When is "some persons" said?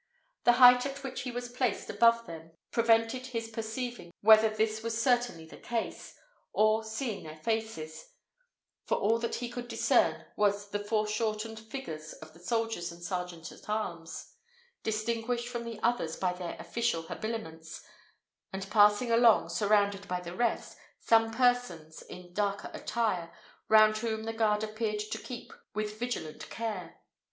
20.99-22.01